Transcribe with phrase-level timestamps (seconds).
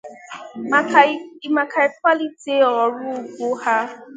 [1.55, 3.75] maka ịkwàlite ọrụ ugbo ha.